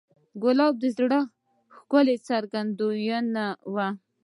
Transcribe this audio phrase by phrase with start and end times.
[0.43, 1.21] ګلاب د زړه
[1.75, 3.17] ښکلا څرګندوي.